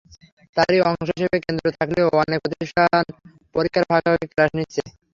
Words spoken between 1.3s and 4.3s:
কেন্দ্র থাকলেও অনেক প্রতিষ্ঠান পরীক্ষার ফাঁকে ফাঁকে